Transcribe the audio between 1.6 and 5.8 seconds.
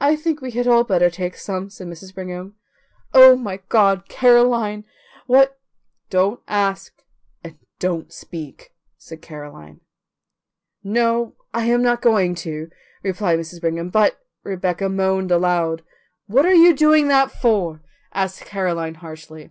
said Mrs. Brigham. "Oh, my God, Caroline, what"